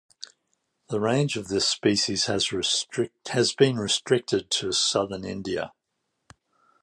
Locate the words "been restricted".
3.53-4.49